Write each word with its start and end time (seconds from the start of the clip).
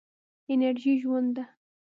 انرژي 0.53 0.93
ژوند 1.01 1.29
ده. 1.35 1.43